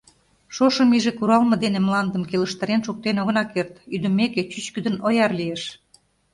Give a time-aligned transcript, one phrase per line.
[0.55, 5.63] Шошым иже куралме дене мландым келыштарен шуктен огына керт, ӱдымеке, чӱчкыдын ояр лиеш.